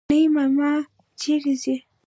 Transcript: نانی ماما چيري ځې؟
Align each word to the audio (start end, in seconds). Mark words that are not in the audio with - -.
نانی 0.09 0.23
ماما 0.35 0.71
چيري 1.19 1.53
ځې؟ 1.61 1.75